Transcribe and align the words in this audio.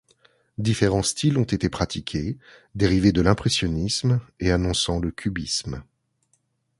Différents 0.57 1.03
styles 1.03 1.37
ont 1.37 1.43
été 1.43 1.69
pratiqués, 1.69 2.39
dérivés 2.73 3.11
de 3.11 3.21
l’impressionnisme 3.21 4.19
et 4.39 4.49
annonçant 4.49 4.97
le 4.99 5.11
cubisme. 5.11 5.83